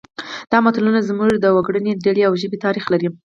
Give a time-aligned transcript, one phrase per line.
[0.51, 3.09] دا متلونه زموږ د وګړنۍ ډلې او ژبې تاریخ لري